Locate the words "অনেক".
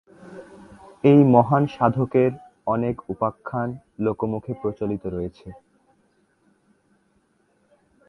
2.65-2.95